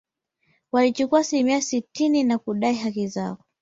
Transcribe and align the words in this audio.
Walichukua 0.71 1.19
asilimia 1.19 1.61
sitini 1.61 2.23
na 2.23 2.37
kudai 2.37 2.75
haki 2.75 3.07
zao 3.07 3.37